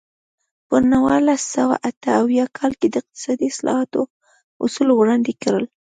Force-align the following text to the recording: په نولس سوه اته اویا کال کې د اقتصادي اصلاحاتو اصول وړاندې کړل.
په 0.67 0.75
نولس 0.91 1.41
سوه 1.55 1.75
اته 1.89 2.09
اویا 2.21 2.45
کال 2.57 2.73
کې 2.79 2.87
د 2.89 2.95
اقتصادي 3.01 3.47
اصلاحاتو 3.53 4.01
اصول 4.65 4.89
وړاندې 4.93 5.33
کړل. 5.43 5.65